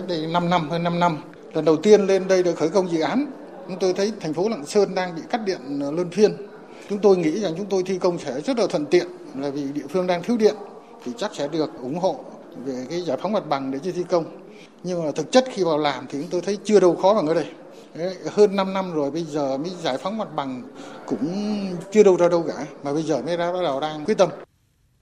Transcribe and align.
cách 0.00 0.08
đây 0.08 0.26
5 0.26 0.50
năm 0.50 0.70
hơn 0.70 0.82
5 0.82 1.00
năm. 1.00 1.18
Lần 1.52 1.64
đầu 1.64 1.76
tiên 1.76 2.06
lên 2.06 2.28
đây 2.28 2.42
được 2.42 2.56
khởi 2.56 2.68
công 2.68 2.90
dự 2.90 3.00
án, 3.00 3.26
chúng 3.68 3.78
tôi 3.78 3.92
thấy 3.92 4.12
thành 4.20 4.34
phố 4.34 4.48
Lạng 4.48 4.66
Sơn 4.66 4.94
đang 4.94 5.14
bị 5.16 5.22
cắt 5.30 5.40
điện 5.46 5.58
ờ, 5.80 5.90
luân 5.90 6.10
phiên. 6.10 6.36
Chúng 6.88 6.98
tôi 6.98 7.16
nghĩ 7.16 7.40
rằng 7.40 7.54
chúng 7.56 7.66
tôi 7.66 7.82
thi 7.86 7.98
công 7.98 8.18
sẽ 8.18 8.40
rất 8.40 8.58
là 8.58 8.66
thuận 8.66 8.86
tiện 8.86 9.06
là 9.34 9.50
vì 9.50 9.62
địa 9.72 9.86
phương 9.88 10.06
đang 10.06 10.22
thiếu 10.22 10.36
điện 10.36 10.54
thì 11.04 11.12
chắc 11.18 11.34
sẽ 11.34 11.48
được 11.48 11.70
ủng 11.82 11.98
hộ 11.98 12.20
về 12.64 12.86
cái 12.90 13.00
giải 13.00 13.16
phóng 13.22 13.32
mặt 13.32 13.48
bằng 13.48 13.70
để 13.70 13.78
cho 13.84 13.90
thi 13.94 14.04
công. 14.08 14.24
Nhưng 14.82 15.04
mà 15.04 15.10
thực 15.10 15.32
chất 15.32 15.44
khi 15.52 15.64
vào 15.64 15.78
làm 15.78 16.06
thì 16.08 16.18
chúng 16.20 16.30
tôi 16.30 16.40
thấy 16.40 16.58
chưa 16.64 16.80
đâu 16.80 16.96
khó 16.96 17.14
bằng 17.14 17.26
ở 17.26 17.34
đây. 17.34 17.46
hơn 18.30 18.56
5 18.56 18.72
năm 18.72 18.92
rồi 18.94 19.10
bây 19.10 19.24
giờ 19.24 19.56
mới 19.56 19.70
giải 19.82 19.98
phóng 19.98 20.18
mặt 20.18 20.28
bằng 20.36 20.62
cũng 21.06 21.28
chưa 21.92 22.02
đâu 22.02 22.16
ra 22.16 22.28
đâu 22.28 22.44
cả 22.48 22.66
mà 22.82 22.92
bây 22.92 23.02
giờ 23.02 23.22
mới 23.26 23.36
ra 23.36 23.52
bắt 23.52 23.62
đầu 23.62 23.80
đang 23.80 24.04
quyết 24.04 24.18
tâm. 24.18 24.28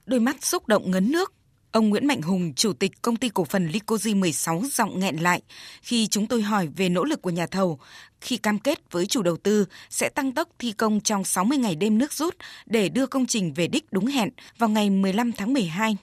Đôi 0.05 0.19
mắt 0.19 0.35
xúc 0.41 0.67
động 0.67 0.91
ngấn 0.91 1.11
nước 1.11 1.33
Ông 1.75 1.89
Nguyễn 1.89 2.07
Mạnh 2.07 2.21
Hùng, 2.21 2.53
Chủ 2.55 2.73
tịch 2.73 2.91
Công 3.01 3.15
ty 3.15 3.29
Cổ 3.29 3.43
phần 3.43 3.67
Licoji 3.67 4.19
16 4.19 4.63
giọng 4.71 4.99
nghẹn 4.99 5.15
lại 5.15 5.41
khi 5.81 6.07
chúng 6.07 6.27
tôi 6.27 6.41
hỏi 6.41 6.67
về 6.77 6.89
nỗ 6.89 7.03
lực 7.03 7.21
của 7.21 7.29
nhà 7.29 7.47
thầu. 7.47 7.79
Khi 8.21 8.37
cam 8.37 8.59
kết 8.59 8.91
với 8.91 9.05
chủ 9.05 9.21
đầu 9.21 9.37
tư 9.37 9.65
sẽ 9.89 10.09
tăng 10.09 10.31
tốc 10.31 10.49
thi 10.59 10.71
công 10.71 11.01
trong 11.01 11.23
60 11.23 11.57
ngày 11.57 11.75
đêm 11.75 11.97
nước 11.97 12.13
rút 12.13 12.35
để 12.65 12.89
đưa 12.89 13.05
công 13.05 13.25
trình 13.25 13.53
về 13.53 13.67
đích 13.67 13.85
đúng 13.91 14.05
hẹn 14.05 14.29
vào 14.57 14.69
ngày 14.69 14.89
15 14.89 15.31
tháng 15.31 15.53
12 15.53 15.97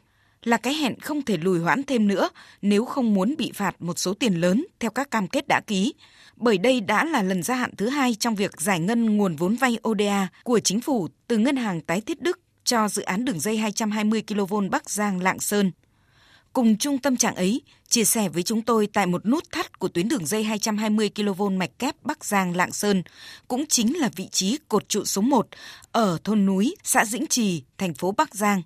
là 0.44 0.56
cái 0.56 0.74
hẹn 0.74 1.00
không 1.00 1.22
thể 1.22 1.36
lùi 1.36 1.58
hoãn 1.58 1.82
thêm 1.82 2.08
nữa 2.08 2.28
nếu 2.62 2.84
không 2.84 3.14
muốn 3.14 3.34
bị 3.38 3.52
phạt 3.54 3.82
một 3.82 3.98
số 3.98 4.14
tiền 4.14 4.34
lớn 4.34 4.66
theo 4.80 4.90
các 4.90 5.10
cam 5.10 5.28
kết 5.28 5.48
đã 5.48 5.60
ký. 5.66 5.94
Bởi 6.36 6.58
đây 6.58 6.80
đã 6.80 7.04
là 7.04 7.22
lần 7.22 7.42
gia 7.42 7.54
hạn 7.54 7.70
thứ 7.76 7.88
hai 7.88 8.14
trong 8.14 8.34
việc 8.34 8.60
giải 8.60 8.80
ngân 8.80 9.16
nguồn 9.16 9.36
vốn 9.36 9.56
vay 9.56 9.78
ODA 9.88 10.28
của 10.44 10.60
chính 10.60 10.80
phủ 10.80 11.08
từ 11.28 11.38
Ngân 11.38 11.56
hàng 11.56 11.80
Tái 11.80 12.00
thiết 12.00 12.22
Đức 12.22 12.38
cho 12.64 12.88
dự 12.88 13.02
án 13.02 13.24
đường 13.24 13.40
dây 13.40 13.56
220 13.56 14.22
kV 14.28 14.54
Bắc 14.70 14.90
Giang 14.90 15.22
Lạng 15.22 15.40
Sơn. 15.40 15.72
Cùng 16.52 16.76
chung 16.78 16.98
tâm 16.98 17.16
trạng 17.16 17.34
ấy, 17.34 17.62
chia 17.88 18.04
sẻ 18.04 18.28
với 18.28 18.42
chúng 18.42 18.62
tôi 18.62 18.88
tại 18.92 19.06
một 19.06 19.26
nút 19.26 19.44
thắt 19.52 19.78
của 19.78 19.88
tuyến 19.88 20.08
đường 20.08 20.26
dây 20.26 20.44
220 20.44 21.10
kV 21.14 21.42
mạch 21.42 21.78
kép 21.78 21.96
Bắc 22.02 22.24
Giang 22.24 22.56
Lạng 22.56 22.72
Sơn, 22.72 23.02
cũng 23.48 23.66
chính 23.66 23.98
là 23.98 24.10
vị 24.16 24.28
trí 24.28 24.58
cột 24.68 24.88
trụ 24.88 25.04
số 25.04 25.20
1 25.20 25.48
ở 25.92 26.18
thôn 26.24 26.46
núi, 26.46 26.74
xã 26.82 27.04
Dĩnh 27.04 27.26
Trì, 27.26 27.62
thành 27.78 27.94
phố 27.94 28.12
Bắc 28.12 28.34
Giang. 28.34 28.62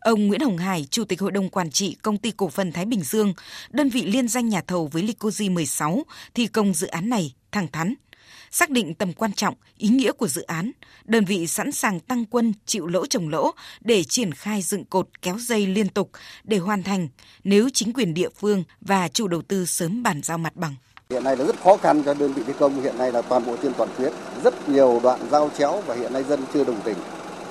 Ông 0.00 0.26
Nguyễn 0.26 0.40
Hồng 0.40 0.58
Hải, 0.58 0.86
Chủ 0.90 1.04
tịch 1.04 1.20
Hội 1.20 1.32
đồng 1.32 1.50
Quản 1.50 1.70
trị 1.70 1.96
Công 2.02 2.18
ty 2.18 2.30
Cổ 2.30 2.48
phần 2.48 2.72
Thái 2.72 2.84
Bình 2.84 3.02
Dương, 3.02 3.34
đơn 3.70 3.88
vị 3.88 4.02
liên 4.02 4.28
danh 4.28 4.48
nhà 4.48 4.60
thầu 4.66 4.86
với 4.86 5.02
Licoji 5.02 5.52
16, 5.52 6.02
thi 6.34 6.46
công 6.46 6.74
dự 6.74 6.86
án 6.86 7.08
này 7.08 7.34
thẳng 7.52 7.68
thắn– 7.72 7.94
Xác 8.50 8.70
định 8.70 8.94
tầm 8.94 9.12
quan 9.12 9.32
trọng, 9.32 9.54
ý 9.76 9.88
nghĩa 9.88 10.12
của 10.12 10.28
dự 10.28 10.42
án, 10.42 10.72
đơn 11.04 11.24
vị 11.24 11.46
sẵn 11.46 11.72
sàng 11.72 12.00
tăng 12.00 12.24
quân 12.24 12.52
chịu 12.66 12.86
lỗ 12.86 13.06
trồng 13.06 13.28
lỗ 13.28 13.50
để 13.80 14.04
triển 14.04 14.32
khai 14.32 14.62
dựng 14.62 14.84
cột 14.84 15.08
kéo 15.22 15.36
dây 15.40 15.66
liên 15.66 15.88
tục 15.88 16.10
để 16.44 16.58
hoàn 16.58 16.82
thành 16.82 17.08
nếu 17.44 17.68
chính 17.74 17.92
quyền 17.92 18.14
địa 18.14 18.28
phương 18.40 18.64
và 18.80 19.08
chủ 19.08 19.28
đầu 19.28 19.42
tư 19.42 19.66
sớm 19.66 20.02
bàn 20.02 20.20
giao 20.22 20.38
mặt 20.38 20.56
bằng. 20.56 20.74
Hiện 21.10 21.24
nay 21.24 21.36
là 21.36 21.44
rất 21.44 21.60
khó 21.64 21.76
khăn 21.76 22.02
cho 22.04 22.14
đơn 22.14 22.32
vị 22.32 22.42
thi 22.46 22.52
công, 22.58 22.82
hiện 22.82 22.98
nay 22.98 23.12
là 23.12 23.22
toàn 23.22 23.46
bộ 23.46 23.56
trên 23.62 23.72
toàn 23.74 23.88
tuyến, 23.98 24.12
rất 24.44 24.68
nhiều 24.68 25.00
đoạn 25.02 25.20
giao 25.30 25.50
chéo 25.58 25.82
và 25.86 25.94
hiện 25.94 26.12
nay 26.12 26.24
dân 26.28 26.40
chưa 26.54 26.64
đồng 26.64 26.80
tình. 26.84 26.96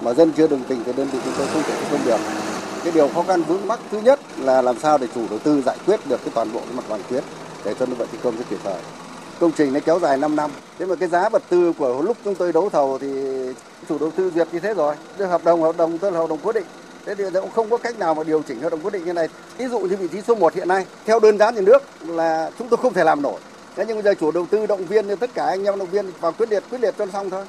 Mà 0.01 0.13
dân 0.13 0.31
chưa 0.37 0.47
đồng 0.47 0.63
tình 0.67 0.83
thì 0.85 0.93
đơn 0.97 1.09
vị 1.09 1.19
chúng 1.25 1.33
tôi 1.37 1.47
không 1.47 1.63
thể 1.63 1.75
thi 1.81 1.87
công 1.91 2.05
được. 2.05 2.19
Cái 2.83 2.91
điều 2.93 3.07
khó 3.07 3.23
khăn 3.23 3.43
vướng 3.43 3.67
mắc 3.67 3.79
thứ 3.91 4.01
nhất 4.01 4.19
là 4.37 4.61
làm 4.61 4.79
sao 4.79 4.97
để 4.97 5.07
chủ 5.15 5.27
đầu 5.29 5.39
tư 5.39 5.61
giải 5.65 5.77
quyết 5.85 5.99
được 6.07 6.21
cái 6.23 6.31
toàn 6.33 6.53
bộ 6.53 6.59
cái 6.59 6.73
mặt 6.73 6.83
bằng 6.89 7.01
tuyến 7.09 7.23
để 7.65 7.75
cho 7.79 7.85
đơn 7.85 7.95
vị 7.95 8.05
thi 8.11 8.17
công 8.23 8.37
rất 8.37 8.45
kịp 8.49 8.59
thời 8.63 8.81
công 9.39 9.51
trình 9.51 9.73
nó 9.73 9.79
kéo 9.85 9.99
dài 9.99 10.17
5 10.17 10.35
năm. 10.35 10.51
Thế 10.79 10.85
mà 10.85 10.95
cái 10.95 11.09
giá 11.09 11.29
vật 11.29 11.43
tư 11.49 11.73
của 11.77 12.01
lúc 12.01 12.17
chúng 12.23 12.35
tôi 12.35 12.53
đấu 12.53 12.69
thầu 12.69 12.97
thì 12.97 13.07
chủ 13.89 13.97
đầu 13.99 14.11
tư 14.15 14.31
duyệt 14.35 14.47
như 14.51 14.59
thế 14.59 14.73
rồi. 14.73 14.95
Hợp 15.19 15.43
đồng 15.43 15.61
hợp 15.61 15.77
đồng, 15.77 15.97
tức 15.97 16.09
là 16.09 16.19
hợp 16.19 16.29
đồng 16.29 16.39
cố 16.43 16.51
định. 16.51 16.65
Thế 17.05 17.15
thì 17.15 17.23
cũng 17.33 17.51
không 17.51 17.69
có 17.69 17.77
cách 17.77 17.99
nào 17.99 18.13
mà 18.13 18.23
điều 18.23 18.41
chỉnh 18.47 18.61
hợp 18.61 18.69
đồng 18.69 18.81
cố 18.83 18.89
định 18.89 19.05
như 19.05 19.13
này. 19.13 19.29
Ví 19.57 19.67
dụ 19.67 19.79
như 19.79 19.95
vị 19.95 20.07
trí 20.11 20.21
số 20.27 20.35
1 20.35 20.53
hiện 20.53 20.67
nay, 20.67 20.85
theo 21.05 21.19
đơn 21.19 21.37
giá 21.37 21.51
nhà 21.51 21.61
nước 21.61 21.83
là 22.07 22.51
chúng 22.59 22.69
tôi 22.69 22.77
không 22.77 22.93
thể 22.93 23.03
làm 23.03 23.21
nổi. 23.21 23.39
Thế 23.75 23.85
nhưng 23.87 23.97
bây 23.97 24.03
giờ 24.03 24.13
chủ 24.19 24.31
đầu 24.31 24.45
tư, 24.49 24.65
động 24.65 24.85
viên, 24.85 25.17
tất 25.17 25.29
cả 25.33 25.45
anh 25.45 25.63
em 25.63 25.79
động 25.79 25.89
viên 25.91 26.11
vào 26.21 26.31
quyết 26.31 26.51
liệt 26.51 26.63
quyết 26.69 26.81
liệt 26.81 26.95
cho 26.97 27.05
xong 27.13 27.29
thôi. 27.29 27.45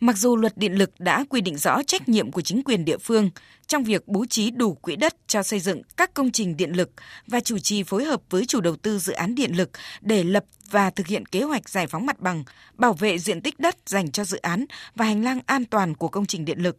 Mặc 0.00 0.16
dù 0.16 0.36
luật 0.36 0.56
điện 0.56 0.72
lực 0.72 0.90
đã 0.98 1.24
quy 1.28 1.40
định 1.40 1.58
rõ 1.58 1.82
trách 1.82 2.08
nhiệm 2.08 2.32
của 2.32 2.40
chính 2.40 2.62
quyền 2.62 2.84
địa 2.84 2.98
phương 2.98 3.30
trong 3.66 3.84
việc 3.84 4.08
bố 4.08 4.24
trí 4.26 4.50
đủ 4.50 4.74
quỹ 4.74 4.96
đất 4.96 5.16
cho 5.26 5.42
xây 5.42 5.60
dựng 5.60 5.82
các 5.96 6.14
công 6.14 6.30
trình 6.30 6.56
điện 6.56 6.72
lực 6.76 6.90
và 7.26 7.40
chủ 7.40 7.58
trì 7.58 7.82
phối 7.82 8.04
hợp 8.04 8.20
với 8.30 8.46
chủ 8.46 8.60
đầu 8.60 8.76
tư 8.76 8.98
dự 8.98 9.12
án 9.12 9.34
điện 9.34 9.56
lực 9.56 9.70
để 10.00 10.24
lập 10.24 10.44
và 10.70 10.90
thực 10.90 11.06
hiện 11.06 11.26
kế 11.26 11.42
hoạch 11.42 11.68
giải 11.68 11.86
phóng 11.86 12.06
mặt 12.06 12.20
bằng, 12.20 12.44
bảo 12.74 12.92
vệ 12.92 13.18
diện 13.18 13.40
tích 13.40 13.60
đất 13.60 13.76
dành 13.86 14.10
cho 14.10 14.24
dự 14.24 14.38
án 14.38 14.64
và 14.94 15.04
hành 15.04 15.24
lang 15.24 15.40
an 15.46 15.64
toàn 15.64 15.94
của 15.94 16.08
công 16.08 16.26
trình 16.26 16.44
điện 16.44 16.58
lực. 16.58 16.76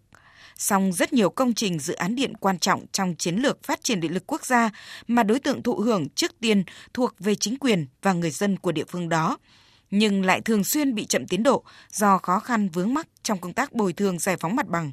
Song 0.57 0.93
rất 0.93 1.13
nhiều 1.13 1.29
công 1.29 1.53
trình 1.53 1.79
dự 1.79 1.93
án 1.93 2.15
điện 2.15 2.33
quan 2.37 2.59
trọng 2.59 2.85
trong 2.91 3.15
chiến 3.15 3.35
lược 3.35 3.63
phát 3.63 3.83
triển 3.83 3.99
điện 3.99 4.13
lực 4.13 4.23
quốc 4.27 4.45
gia 4.45 4.69
mà 5.07 5.23
đối 5.23 5.39
tượng 5.39 5.63
thụ 5.63 5.75
hưởng 5.75 6.09
trước 6.09 6.31
tiên 6.39 6.63
thuộc 6.93 7.15
về 7.19 7.35
chính 7.35 7.57
quyền 7.57 7.85
và 8.01 8.13
người 8.13 8.31
dân 8.31 8.57
của 8.57 8.71
địa 8.71 8.85
phương 8.87 9.09
đó– 9.09 9.37
nhưng 9.91 10.25
lại 10.25 10.41
thường 10.41 10.63
xuyên 10.63 10.95
bị 10.95 11.05
chậm 11.05 11.27
tiến 11.27 11.43
độ 11.43 11.63
do 11.91 12.17
khó 12.17 12.39
khăn 12.39 12.69
vướng 12.69 12.93
mắc 12.93 13.07
trong 13.23 13.39
công 13.39 13.53
tác 13.53 13.73
bồi 13.73 13.93
thường 13.93 14.19
giải 14.19 14.37
phóng 14.37 14.55
mặt 14.55 14.67
bằng. 14.67 14.91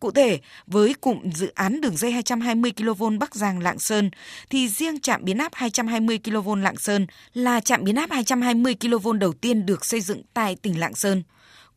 Cụ 0.00 0.10
thể, 0.10 0.40
với 0.66 0.94
cụm 1.00 1.30
dự 1.30 1.52
án 1.54 1.80
đường 1.80 1.96
dây 1.96 2.10
220 2.12 2.72
kV 2.76 3.04
Bắc 3.20 3.34
Giang 3.34 3.58
Lạng 3.58 3.78
Sơn 3.78 4.10
thì 4.50 4.68
riêng 4.68 5.00
trạm 5.00 5.24
biến 5.24 5.38
áp 5.38 5.54
220 5.54 6.18
kV 6.24 6.54
Lạng 6.54 6.76
Sơn 6.76 7.06
là 7.34 7.60
trạm 7.60 7.84
biến 7.84 7.96
áp 7.96 8.10
220 8.10 8.74
kV 8.80 9.08
đầu 9.20 9.32
tiên 9.32 9.66
được 9.66 9.84
xây 9.84 10.00
dựng 10.00 10.22
tại 10.34 10.56
tỉnh 10.62 10.80
Lạng 10.80 10.94
Sơn. 10.94 11.22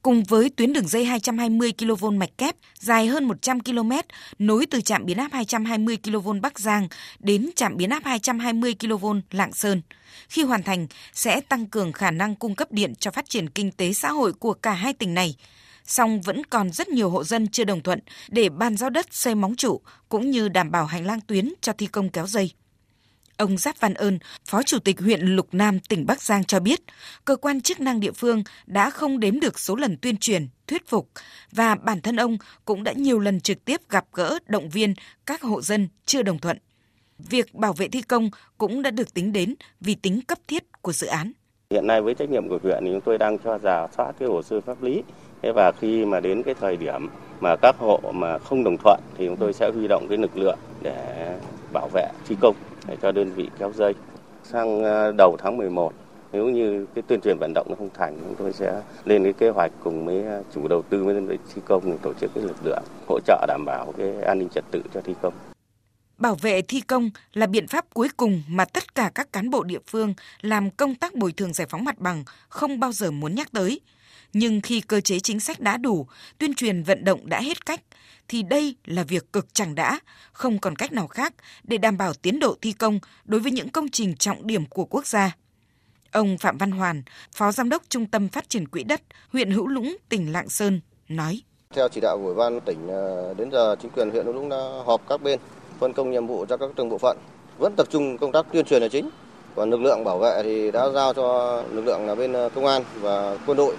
Cùng 0.03 0.24
với 0.24 0.50
tuyến 0.50 0.74
đường 0.74 0.88
dây 0.88 1.06
220 1.06 1.74
kV 1.78 2.06
mạch 2.06 2.38
kép 2.38 2.56
dài 2.80 3.08
hơn 3.08 3.25
100 3.25 3.59
km 3.59 3.91
nối 4.40 4.66
từ 4.66 4.81
trạm 4.81 5.06
biến 5.06 5.18
áp 5.18 5.34
220 5.34 5.97
kV 6.03 6.30
Bắc 6.41 6.59
Giang 6.59 6.88
đến 7.19 7.50
trạm 7.56 7.78
biến 7.78 7.90
áp 7.90 8.03
220 8.06 8.75
kV 8.80 9.06
Lạng 9.31 9.53
Sơn. 9.53 9.81
Khi 10.30 10.44
hoàn 10.44 10.63
thành, 10.63 10.88
sẽ 11.13 11.42
tăng 11.42 11.66
cường 11.66 11.92
khả 11.92 12.12
năng 12.12 12.36
cung 12.36 12.56
cấp 12.56 12.72
điện 12.72 12.94
cho 12.96 13.12
phát 13.12 13.30
triển 13.30 13.50
kinh 13.50 13.72
tế 13.72 13.94
xã 13.94 14.12
hội 14.12 14.34
của 14.34 14.53
cả 14.53 14.74
hai 14.74 14.94
tỉnh 14.94 15.13
này. 15.13 15.36
Song 15.86 16.22
vẫn 16.22 16.44
còn 16.46 16.72
rất 16.72 16.90
nhiều 16.90 17.09
hộ 17.09 17.24
dân 17.24 17.47
chưa 17.47 17.63
đồng 17.63 17.81
thuận 17.81 18.00
để 18.30 18.50
ban 18.50 18.78
giao 18.78 18.90
đất 18.90 19.08
xây 19.12 19.36
móng 19.36 19.56
trụ 19.56 19.81
cũng 20.09 20.31
như 20.31 20.50
đảm 20.50 20.72
bảo 20.72 20.86
hành 20.86 21.06
lang 21.06 21.22
tuyến 21.22 21.53
cho 21.62 21.74
thi 21.74 21.88
công 21.88 22.09
kéo 22.09 22.28
dây. 22.28 22.52
Ông 23.38 23.57
Giáp 23.57 23.79
Văn 23.79 23.94
Ơn, 23.94 24.19
Phó 24.45 24.63
Chủ 24.63 24.79
tịch 24.79 24.99
huyện 24.99 25.21
Lục 25.21 25.47
Nam, 25.51 25.79
tỉnh 25.79 26.05
Bắc 26.05 26.21
Giang 26.21 26.44
cho 26.44 26.59
biết, 26.59 26.79
cơ 27.25 27.35
quan 27.35 27.61
chức 27.61 27.79
năng 27.79 27.99
địa 27.99 28.11
phương 28.11 28.44
đã 28.66 28.89
không 28.89 29.19
đếm 29.19 29.39
được 29.39 29.59
số 29.59 29.75
lần 29.75 29.97
tuyên 29.97 30.17
truyền, 30.17 30.47
thuyết 30.67 30.88
phục 30.88 31.09
và 31.51 31.75
bản 31.75 32.01
thân 32.01 32.16
ông 32.16 32.38
cũng 32.66 32.83
đã 32.83 32.91
nhiều 32.91 33.19
lần 33.19 33.39
trực 33.39 33.66
tiếp 33.66 33.81
gặp 33.89 34.05
gỡ, 34.13 34.39
động 34.47 34.69
viên 34.69 34.94
các 35.25 35.41
hộ 35.41 35.61
dân 35.61 35.88
chưa 36.05 36.21
đồng 36.21 36.39
thuận. 36.39 36.57
Việc 37.19 37.53
bảo 37.53 37.73
vệ 37.73 37.88
thi 37.88 38.01
công 38.01 38.29
cũng 38.57 38.81
đã 38.81 38.91
được 38.91 39.13
tính 39.13 39.33
đến 39.33 39.55
vì 39.79 39.95
tính 39.95 40.21
cấp 40.21 40.38
thiết 40.47 40.63
của 40.81 40.94
dự 40.94 41.07
án. 41.07 41.31
Hiện 41.69 41.88
nay 41.88 42.01
với 42.01 42.15
trách 42.15 42.29
nhiệm 42.29 42.50
của 42.50 42.59
huyện 42.63 42.83
thì 42.85 42.89
chúng 42.91 43.01
tôi 43.01 43.17
đang 43.17 43.38
cho 43.39 43.59
giả 43.63 43.88
soát 43.97 44.11
cái 44.19 44.29
hồ 44.29 44.44
sơ 44.44 44.61
pháp 44.61 44.83
lý. 44.83 45.03
Thế 45.41 45.51
và 45.55 45.71
khi 45.81 46.05
mà 46.05 46.19
đến 46.19 46.44
cái 46.44 46.55
thời 46.61 46.77
điểm 46.77 47.07
mà 47.41 47.55
các 47.61 47.75
hộ 47.79 48.11
mà 48.13 48.39
không 48.39 48.63
đồng 48.63 48.77
thuận 48.83 49.00
thì 49.17 49.25
chúng 49.27 49.38
tôi 49.38 49.53
sẽ 49.53 49.71
huy 49.73 49.88
động 49.88 50.07
cái 50.09 50.17
lực 50.17 50.38
lượng 50.38 50.57
để 50.81 51.29
bảo 51.73 51.89
vệ 51.94 52.07
thi 52.27 52.35
công 52.41 52.55
để 52.88 52.97
cho 53.01 53.11
đơn 53.11 53.33
vị 53.35 53.49
kéo 53.59 53.71
dây. 53.75 53.94
Sang 54.44 54.83
ờ, 54.83 55.11
đầu 55.17 55.38
tháng 55.39 55.57
11 55.57 55.94
nếu 56.33 56.49
như 56.49 56.85
cái 56.95 57.03
tuyên 57.07 57.19
truyền 57.21 57.38
vận 57.39 57.51
động 57.55 57.67
nó 57.69 57.75
không 57.75 57.89
thành, 57.94 58.17
chúng 58.19 58.35
tôi 58.35 58.53
sẽ 58.53 58.81
lên 59.05 59.23
cái 59.23 59.33
kế 59.33 59.49
hoạch 59.49 59.71
cùng 59.83 60.05
với 60.05 60.23
ờ, 60.23 60.44
chủ 60.55 60.67
đầu 60.67 60.81
tư 60.81 61.03
với 61.03 61.13
đơn 61.13 61.27
vị 61.27 61.38
thi 61.55 61.61
công 61.66 61.91
để 61.91 61.97
tổ 62.01 62.13
chức 62.13 62.31
cái 62.35 62.44
lực 62.44 62.57
lượng 62.66 62.83
hỗ 63.07 63.19
trợ 63.19 63.45
đảm 63.47 63.66
bảo 63.66 63.94
cái 63.97 64.21
an 64.21 64.39
ninh 64.39 64.49
trật 64.49 64.63
tự 64.71 64.81
cho 64.94 65.01
thi 65.01 65.13
công. 65.21 65.33
Bảo 66.17 66.35
vệ 66.35 66.61
thi 66.61 66.81
công 66.81 67.09
là 67.33 67.45
biện 67.45 67.67
pháp 67.67 67.85
cuối 67.94 68.07
cùng 68.17 68.44
mà 68.47 68.66
tất 68.66 68.95
cả 68.95 69.11
các 69.15 69.33
cán 69.33 69.50
bộ 69.50 69.63
địa 69.63 69.79
phương 69.88 70.13
làm 70.41 70.69
công 70.69 70.95
tác 70.95 71.15
bồi 71.15 71.31
thường 71.31 71.53
giải 71.53 71.67
phóng 71.69 71.83
mặt 71.83 72.00
bằng 72.00 72.23
không 72.50 72.79
bao 72.79 72.91
giờ 72.91 73.11
muốn 73.11 73.35
nhắc 73.35 73.51
tới. 73.51 73.79
Nhưng 74.33 74.61
khi 74.61 74.81
cơ 74.81 75.01
chế 75.01 75.19
chính 75.19 75.39
sách 75.39 75.59
đã 75.59 75.77
đủ, 75.77 76.07
tuyên 76.38 76.53
truyền 76.53 76.83
vận 76.83 77.05
động 77.05 77.29
đã 77.29 77.41
hết 77.41 77.66
cách, 77.66 77.81
thì 78.27 78.44
đây 78.44 78.75
là 78.85 79.03
việc 79.03 79.33
cực 79.33 79.53
chẳng 79.53 79.75
đã, 79.75 79.99
không 80.31 80.59
còn 80.59 80.75
cách 80.75 80.91
nào 80.91 81.07
khác 81.07 81.33
để 81.63 81.77
đảm 81.77 81.97
bảo 81.97 82.13
tiến 82.13 82.39
độ 82.39 82.55
thi 82.61 82.71
công 82.71 82.99
đối 83.25 83.39
với 83.39 83.51
những 83.51 83.69
công 83.69 83.89
trình 83.89 84.16
trọng 84.16 84.47
điểm 84.47 84.66
của 84.66 84.85
quốc 84.85 85.07
gia. 85.07 85.35
Ông 86.12 86.38
Phạm 86.38 86.57
Văn 86.57 86.71
Hoàn, 86.71 87.03
Phó 87.35 87.51
Giám 87.51 87.69
đốc 87.69 87.83
Trung 87.89 88.06
tâm 88.06 88.30
Phát 88.30 88.50
triển 88.50 88.68
Quỹ 88.68 88.83
đất, 88.83 89.01
huyện 89.30 89.51
Hữu 89.51 89.68
Lũng, 89.68 89.97
tỉnh 90.09 90.33
Lạng 90.33 90.50
Sơn, 90.50 90.81
nói. 91.09 91.41
Theo 91.74 91.89
chỉ 91.89 92.01
đạo 92.01 92.18
của 92.18 92.25
Ủy 92.25 92.36
ban 92.36 92.62
tỉnh, 92.62 92.88
ờ, 92.88 93.33
đến 93.38 93.51
giờ 93.51 93.75
chính 93.81 93.91
quyền 93.91 94.09
huyện 94.09 94.25
Hữu 94.25 94.33
Lũng 94.33 94.50
đã 94.50 94.57
họp 94.86 95.09
các 95.09 95.21
bên, 95.21 95.39
phân 95.79 95.94
công 95.94 96.12
nhiệm 96.12 96.27
vụ 96.27 96.45
cho 96.50 96.57
các 96.57 96.69
từng 96.75 96.89
bộ 96.89 96.97
phận, 96.97 97.18
vẫn 97.57 97.74
tập 97.77 97.88
trung 97.91 98.18
công 98.18 98.31
tác 98.31 98.45
tuyên 98.51 98.65
truyền 98.65 98.81
là 98.81 98.88
chính. 98.88 99.09
Còn 99.56 99.69
lực 99.69 99.81
lượng 99.81 100.03
bảo 100.03 100.19
vệ 100.19 100.41
thì 100.44 100.71
đã 100.71 100.89
giao 100.89 101.13
cho 101.13 101.62
lực 101.71 101.81
lượng 101.86 102.07
là 102.07 102.15
bên 102.15 102.33
ờ, 102.33 102.50
công 102.56 102.65
an 102.65 102.83
và 103.01 103.38
quân 103.45 103.57
đội 103.57 103.75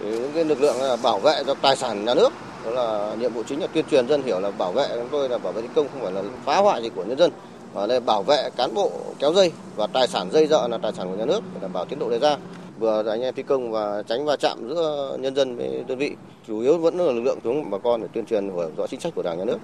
những 0.00 0.32
cái 0.34 0.44
lực 0.44 0.60
lượng 0.60 0.76
là 0.80 0.96
bảo 0.96 1.18
vệ 1.18 1.42
cho 1.46 1.54
tài 1.54 1.76
sản 1.76 2.04
nhà 2.04 2.14
nước 2.14 2.32
đó 2.64 2.70
là 2.70 3.14
nhiệm 3.14 3.32
vụ 3.32 3.42
chính 3.48 3.60
là 3.60 3.66
tuyên 3.66 3.84
truyền 3.90 4.08
dân 4.08 4.22
hiểu 4.22 4.40
là 4.40 4.50
bảo 4.50 4.72
vệ 4.72 4.88
chúng 4.94 5.08
tôi 5.10 5.28
là 5.28 5.38
bảo 5.38 5.52
vệ 5.52 5.62
thi 5.62 5.68
công 5.74 5.88
không 5.92 6.02
phải 6.02 6.12
là 6.12 6.22
phá 6.44 6.56
hoại 6.56 6.82
gì 6.82 6.88
của 6.94 7.04
nhân 7.04 7.18
dân. 7.18 7.30
Mà 7.74 7.86
là 7.86 8.00
bảo 8.00 8.22
vệ 8.22 8.50
cán 8.56 8.74
bộ 8.74 8.92
kéo 9.18 9.32
dây 9.32 9.52
và 9.76 9.86
tài 9.86 10.08
sản 10.08 10.30
dây 10.32 10.46
dợ 10.46 10.68
là 10.68 10.78
tài 10.78 10.92
sản 10.92 11.08
của 11.08 11.16
nhà 11.16 11.24
nước 11.26 11.40
để 11.54 11.60
đảm 11.62 11.72
bảo 11.72 11.84
tiến 11.84 11.98
độ 11.98 12.10
đề 12.10 12.18
ra. 12.18 12.36
Vừa 12.78 13.10
anh 13.10 13.22
em 13.22 13.34
thi 13.34 13.42
công 13.42 13.70
và 13.70 14.02
tránh 14.08 14.24
va 14.24 14.36
chạm 14.36 14.68
giữa 14.68 15.16
nhân 15.20 15.36
dân 15.36 15.56
với 15.56 15.84
đơn 15.88 15.98
vị 15.98 16.10
chủ 16.46 16.60
yếu 16.60 16.78
vẫn 16.78 16.98
là 16.98 17.12
lực 17.12 17.20
lượng 17.20 17.38
chúng 17.44 17.70
bà 17.70 17.78
con 17.78 18.02
để 18.02 18.08
tuyên 18.12 18.26
truyền 18.26 18.44
hiểu 18.44 18.70
rõ 18.76 18.86
chính 18.86 19.00
sách 19.00 19.12
của 19.16 19.22
đảng 19.22 19.38
nhà 19.38 19.44
nước. 19.44 19.58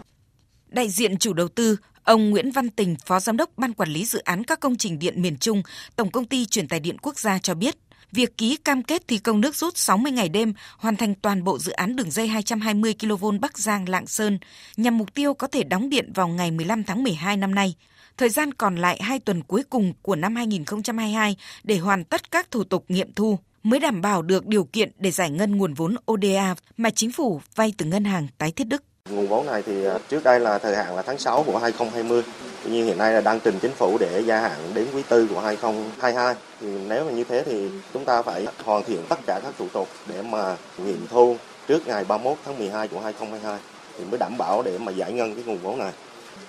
Đại 0.69 0.88
diện 0.88 1.17
chủ 1.17 1.32
đầu 1.32 1.49
tư, 1.49 1.76
Ông 2.05 2.31
Nguyễn 2.31 2.50
Văn 2.50 2.70
Tình, 2.70 2.96
Phó 3.06 3.20
Giám 3.20 3.37
đốc 3.37 3.50
Ban 3.56 3.73
Quản 3.73 3.88
lý 3.88 4.05
Dự 4.05 4.19
án 4.19 4.44
các 4.44 4.61
công 4.61 4.76
trình 4.76 4.99
điện 4.99 5.23
miền 5.23 5.37
Trung, 5.37 5.62
Tổng 5.96 6.11
công 6.11 6.25
ty 6.25 6.46
Truyền 6.46 6.69
tài 6.69 6.81
điện 6.81 6.99
quốc 6.99 7.19
gia 7.19 7.38
cho 7.38 7.55
biết, 7.55 7.76
việc 8.12 8.38
ký 8.38 8.56
cam 8.56 8.82
kết 8.82 9.08
thi 9.08 9.19
công 9.19 9.40
nước 9.40 9.54
rút 9.54 9.76
60 9.76 10.12
ngày 10.12 10.28
đêm 10.28 10.52
hoàn 10.78 10.96
thành 10.96 11.14
toàn 11.14 11.44
bộ 11.44 11.58
dự 11.58 11.72
án 11.72 11.96
đường 11.96 12.10
dây 12.10 12.28
220 12.28 12.94
kV 13.00 13.26
Bắc 13.40 13.58
Giang 13.58 13.88
Lạng 13.88 14.06
Sơn 14.06 14.38
nhằm 14.76 14.99
mục 14.99 15.14
tiêu 15.14 15.34
có 15.34 15.46
thể 15.46 15.62
đóng 15.62 15.90
điện 15.90 16.12
vào 16.14 16.28
ngày 16.28 16.50
15 16.50 16.84
tháng 16.84 17.02
12 17.02 17.37
năm 17.37 17.54
nay. 17.54 17.75
Thời 18.16 18.28
gian 18.28 18.54
còn 18.54 18.76
lại 18.76 18.99
2 19.02 19.19
tuần 19.19 19.43
cuối 19.43 19.62
cùng 19.70 19.93
của 20.02 20.16
năm 20.16 20.37
2022 20.37 21.37
để 21.64 21.78
hoàn 21.78 22.04
tất 22.04 22.31
các 22.31 22.50
thủ 22.50 22.64
tục 22.64 22.84
nghiệm 22.88 23.12
thu 23.12 23.38
mới 23.62 23.81
đảm 23.81 24.00
bảo 24.00 24.22
được 24.22 24.46
điều 24.46 24.64
kiện 24.64 24.93
để 24.99 25.10
giải 25.10 25.31
ngân 25.31 25.56
nguồn 25.56 25.75
vốn 25.75 25.94
ODA 26.12 26.54
mà 26.76 26.90
chính 26.90 27.12
phủ 27.12 27.40
vay 27.54 27.72
từ 27.78 27.87
ngân 27.87 28.04
hàng 28.04 28.26
tái 28.38 28.52
thiết 28.52 28.64
Đức. 28.64 28.82
Nguồn 29.10 29.26
vốn 29.28 29.46
này 29.46 29.62
thì 29.66 29.84
à, 29.84 29.99
trước 30.08 30.25
đây 30.25 30.40
là 30.40 30.58
thời 30.58 30.76
hạn 30.76 30.96
là 30.96 31.02
tháng 31.02 31.19
6 31.19 31.43
của 31.43 31.58
2020. 31.58 32.22
Tuy 32.64 32.70
nhiên 32.70 32.87
hiện 32.87 32.99
nay 32.99 33.12
là 33.12 33.20
đang 33.20 33.41
trình 33.41 33.59
chính 33.62 33.73
phủ 33.73 33.99
để 33.99 34.23
gia 34.26 34.41
hạn 34.41 34.59
đến 34.75 34.87
quý 34.94 35.03
tư 35.09 35.26
của 35.35 35.41
2022. 35.41 36.35
Thì 36.61 36.67
nếu 36.88 37.05
mà 37.05 37.11
như 37.11 37.25
thế 37.25 37.43
thì 37.47 37.69
chúng 37.94 38.05
ta 38.05 38.23
phải 38.23 38.47
hoàn 38.64 38.85
thiện 38.85 39.03
tất 39.09 39.19
cả 39.26 39.41
các 39.43 39.53
thủ 39.59 39.67
tục 39.73 39.88
để 40.06 40.23
mà 40.23 40.56
nghiệm 40.79 41.06
thu 41.11 41.37
trước 41.69 41.87
ngày 41.87 42.05
31 42.09 42.37
tháng 42.44 42.59
12 42.59 42.88
của 42.88 43.00
2022 43.00 43.59
thì 43.99 44.05
mới 44.05 44.19
đảm 44.19 44.38
bảo 44.38 44.62
để 44.62 44.79
mà 44.79 44.93
giải 44.93 45.12
ngân 45.12 45.35
cái 45.35 45.44
nguồn 45.47 45.59
vốn 45.59 45.79
này. 45.79 45.93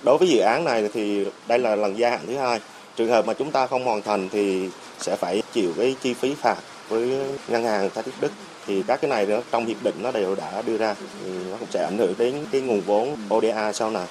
Đối 0.04 0.18
với 0.18 0.28
dự 0.28 0.38
án 0.38 0.64
này 0.64 0.88
thì 0.94 1.26
đây 1.48 1.58
là 1.58 1.76
lần 1.76 1.98
gia 1.98 2.10
hạn 2.10 2.20
thứ 2.26 2.36
hai. 2.36 2.60
Trường 2.96 3.08
hợp 3.08 3.26
mà 3.26 3.34
chúng 3.34 3.50
ta 3.50 3.66
không 3.66 3.84
hoàn 3.84 4.02
thành 4.02 4.28
thì 4.32 4.68
sẽ 5.00 5.16
phải 5.16 5.42
chịu 5.52 5.72
cái 5.78 5.96
chi 6.02 6.14
phí 6.14 6.34
phạt 6.34 6.56
với 6.88 7.18
ngân 7.48 7.64
hàng 7.64 7.90
Thái 7.94 8.04
thiết 8.04 8.12
Đức 8.20 8.32
thì 8.66 8.82
các 8.86 9.00
cái 9.00 9.10
này 9.10 9.26
đó 9.26 9.40
trong 9.52 9.66
hiệp 9.66 9.82
định 9.82 9.94
nó 10.02 10.10
đều 10.10 10.34
đã 10.34 10.62
đưa 10.66 10.76
ra 10.76 10.94
thì 10.94 11.30
nó 11.50 11.56
cũng 11.56 11.68
sẽ 11.70 11.84
ảnh 11.84 11.98
hưởng 11.98 12.14
đến 12.18 12.46
cái 12.52 12.60
nguồn 12.60 12.80
vốn 12.80 13.16
ODA 13.34 13.72
sau 13.72 13.90
này. 13.90 14.06